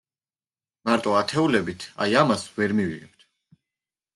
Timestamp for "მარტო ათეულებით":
0.89-1.85